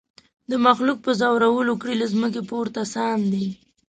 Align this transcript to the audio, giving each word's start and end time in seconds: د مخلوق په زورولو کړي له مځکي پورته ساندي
د 0.49 0.51
مخلوق 0.65 0.97
په 1.05 1.11
زورولو 1.21 1.73
کړي 1.81 1.95
له 2.01 2.05
مځکي 2.21 2.41
پورته 2.49 2.81
ساندي 2.93 3.47